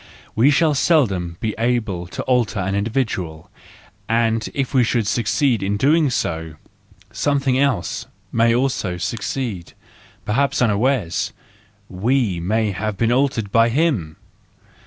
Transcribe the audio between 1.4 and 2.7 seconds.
be able to alter